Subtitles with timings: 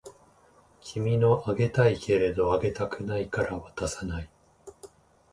[0.81, 4.29] 君のあげたいけれどあげたくないから渡さない